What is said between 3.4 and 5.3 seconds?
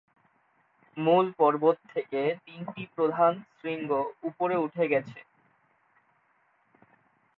শৃঙ্গ উপরে উঠে গেছে।